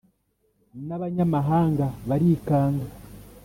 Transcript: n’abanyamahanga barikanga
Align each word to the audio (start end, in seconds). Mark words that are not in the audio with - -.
n’abanyamahanga 0.87 1.85
barikanga 2.09 2.87